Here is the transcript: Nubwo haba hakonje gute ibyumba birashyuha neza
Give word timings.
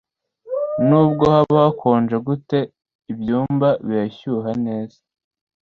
Nubwo 0.87 1.23
haba 1.33 1.55
hakonje 1.65 2.15
gute 2.27 2.59
ibyumba 3.11 3.69
birashyuha 3.87 4.51
neza 4.65 4.99